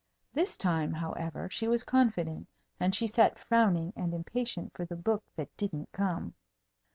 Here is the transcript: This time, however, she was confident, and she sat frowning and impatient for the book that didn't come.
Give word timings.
This 0.33 0.57
time, 0.57 0.93
however, 0.93 1.47
she 1.51 1.67
was 1.67 1.83
confident, 1.83 2.47
and 2.79 2.95
she 2.95 3.05
sat 3.05 3.37
frowning 3.37 3.93
and 3.95 4.15
impatient 4.15 4.73
for 4.73 4.83
the 4.83 4.95
book 4.95 5.23
that 5.35 5.55
didn't 5.57 5.91
come. 5.91 6.33